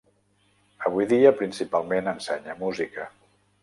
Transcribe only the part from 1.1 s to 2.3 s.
dia, principalment